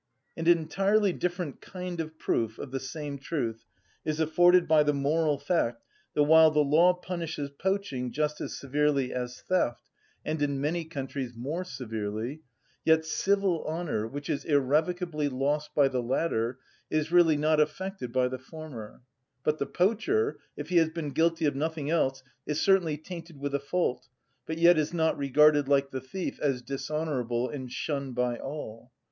[0.35, 3.65] An entirely different kind of proof of the same truth
[4.03, 5.83] is afforded by the moral fact
[6.15, 9.83] that while the law punishes poaching just as severely as theft,
[10.25, 12.41] and in many countries more severely,
[12.83, 16.57] yet civil honour, which is irrevocably lost by the latter,
[16.89, 19.03] is really not affected by the former;
[19.43, 23.53] but the poacher, if he has been guilty of nothing else, is certainly tainted with
[23.53, 24.07] a fault,
[24.47, 28.91] but yet is not regarded, like the thief, as dishonourable and shunned by all.